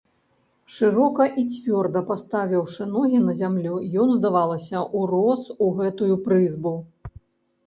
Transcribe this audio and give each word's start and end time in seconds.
Шырока 0.75 1.25
і 1.41 1.43
цвёрда 1.57 2.01
паставіўшы 2.07 2.87
ногі 2.95 3.19
на 3.27 3.35
зямлю, 3.43 3.75
ён, 4.05 4.09
здавалася, 4.21 4.83
урос 5.03 5.41
у 5.67 5.69
гэтую 5.83 6.11
прызбу. 6.27 6.75